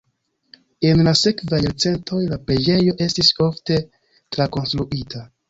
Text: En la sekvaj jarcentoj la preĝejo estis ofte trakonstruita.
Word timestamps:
En 0.91 1.03
la 1.07 1.11
sekvaj 1.19 1.59
jarcentoj 1.65 2.23
la 2.31 2.39
preĝejo 2.47 2.97
estis 3.07 3.31
ofte 3.49 3.79
trakonstruita. 4.01 5.25